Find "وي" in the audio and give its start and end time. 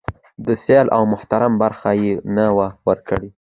2.55-2.69